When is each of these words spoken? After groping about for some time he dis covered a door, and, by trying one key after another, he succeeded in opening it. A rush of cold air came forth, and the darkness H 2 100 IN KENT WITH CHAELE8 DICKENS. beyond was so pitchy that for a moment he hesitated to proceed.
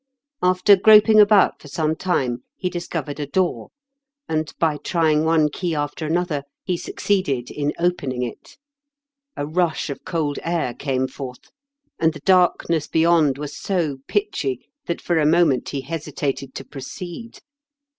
After 0.41 0.75
groping 0.75 1.19
about 1.21 1.61
for 1.61 1.67
some 1.67 1.95
time 1.95 2.43
he 2.57 2.71
dis 2.71 2.87
covered 2.87 3.19
a 3.19 3.27
door, 3.27 3.69
and, 4.27 4.51
by 4.57 4.77
trying 4.77 5.25
one 5.25 5.47
key 5.49 5.75
after 5.75 6.07
another, 6.07 6.41
he 6.63 6.75
succeeded 6.75 7.51
in 7.51 7.71
opening 7.77 8.23
it. 8.23 8.57
A 9.37 9.45
rush 9.45 9.91
of 9.91 10.03
cold 10.03 10.39
air 10.41 10.73
came 10.73 11.07
forth, 11.07 11.51
and 11.99 12.13
the 12.13 12.19
darkness 12.21 12.85
H 12.87 12.91
2 12.93 13.07
100 13.09 13.19
IN 13.19 13.27
KENT 13.27 13.37
WITH 13.37 13.51
CHAELE8 13.51 13.53
DICKENS. 13.53 13.65
beyond 13.67 13.91
was 13.91 13.95
so 13.95 14.03
pitchy 14.07 14.65
that 14.87 15.01
for 15.01 15.19
a 15.19 15.25
moment 15.27 15.69
he 15.69 15.81
hesitated 15.81 16.55
to 16.55 16.65
proceed. 16.65 17.37